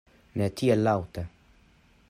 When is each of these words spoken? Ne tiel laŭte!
Ne 0.41 0.47
tiel 0.61 0.81
laŭte! 0.89 1.27